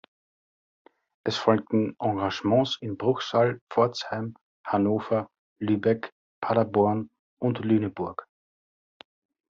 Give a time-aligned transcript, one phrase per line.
[1.27, 4.33] Es folgten Engagements in Bruchsal, Pforzheim,
[4.65, 6.11] Hannover, Lübeck,
[6.43, 8.25] Paderborn und Lüneburg.